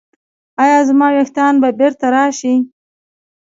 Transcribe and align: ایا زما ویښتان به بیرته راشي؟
ایا 0.63 0.79
زما 0.87 1.07
ویښتان 1.15 1.53
به 1.61 1.69
بیرته 1.79 2.07
راشي؟ 2.15 2.53